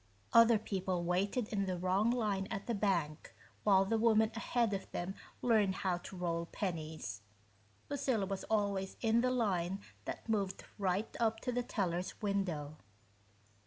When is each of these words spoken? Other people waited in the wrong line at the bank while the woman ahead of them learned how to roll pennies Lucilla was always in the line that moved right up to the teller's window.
Other 0.33 0.57
people 0.57 1.03
waited 1.03 1.49
in 1.49 1.67
the 1.67 1.77
wrong 1.77 2.09
line 2.09 2.47
at 2.49 2.65
the 2.65 2.73
bank 2.73 3.35
while 3.63 3.85
the 3.85 3.99
woman 3.99 4.31
ahead 4.35 4.73
of 4.73 4.91
them 4.91 5.13
learned 5.43 5.75
how 5.75 5.97
to 5.99 6.17
roll 6.17 6.47
pennies 6.47 7.21
Lucilla 7.87 8.25
was 8.25 8.43
always 8.45 8.97
in 9.01 9.21
the 9.21 9.29
line 9.29 9.79
that 10.05 10.27
moved 10.27 10.63
right 10.79 11.15
up 11.19 11.39
to 11.41 11.51
the 11.51 11.61
teller's 11.61 12.19
window. 12.19 12.77